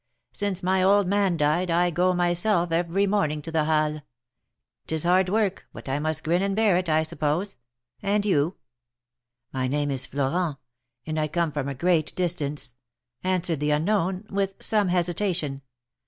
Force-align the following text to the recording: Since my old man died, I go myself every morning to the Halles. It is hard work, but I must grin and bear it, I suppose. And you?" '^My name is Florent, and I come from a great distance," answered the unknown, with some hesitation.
Since 0.33 0.63
my 0.63 0.81
old 0.81 1.05
man 1.05 1.37
died, 1.37 1.69
I 1.69 1.91
go 1.91 2.11
myself 2.15 2.71
every 2.71 3.05
morning 3.05 3.39
to 3.43 3.51
the 3.51 3.65
Halles. 3.65 4.01
It 4.85 4.93
is 4.93 5.03
hard 5.03 5.29
work, 5.29 5.67
but 5.73 5.87
I 5.87 5.99
must 5.99 6.23
grin 6.23 6.41
and 6.41 6.55
bear 6.55 6.75
it, 6.75 6.89
I 6.89 7.03
suppose. 7.03 7.57
And 8.01 8.25
you?" 8.25 8.55
'^My 9.53 9.69
name 9.69 9.91
is 9.91 10.07
Florent, 10.07 10.57
and 11.05 11.19
I 11.19 11.27
come 11.27 11.51
from 11.51 11.67
a 11.69 11.75
great 11.75 12.15
distance," 12.15 12.73
answered 13.23 13.59
the 13.59 13.69
unknown, 13.69 14.25
with 14.31 14.55
some 14.59 14.87
hesitation. 14.87 15.61